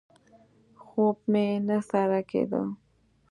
خوب 0.83 1.17
مې 1.31 1.45
نه 1.67 1.77
سر 1.89 2.11
کېده. 2.29 2.61